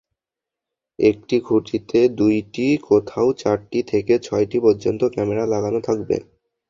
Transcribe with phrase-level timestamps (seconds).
[0.99, 6.15] একটি খুঁটিতে দুটি, কোথাও চারটি থেকে ছয়টি পর্যন্ত ক্যামেরা লাগানো থাকবে।